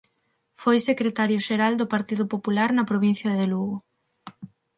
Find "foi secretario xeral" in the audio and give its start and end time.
0.61-1.73